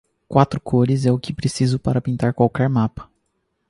[0.27, 3.07] Quatro cores é o que preciso para pintar qualquer mapa.